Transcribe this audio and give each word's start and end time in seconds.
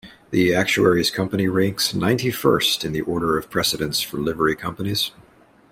The 0.31 0.51
Actuaries' 0.51 1.11
Company 1.11 1.47
ranks 1.47 1.93
ninety-first 1.93 2.83
in 2.83 2.91
the 2.91 3.01
order 3.01 3.37
of 3.37 3.51
precedence 3.51 4.01
for 4.01 4.17
Livery 4.17 4.55
Companies. 4.55 5.11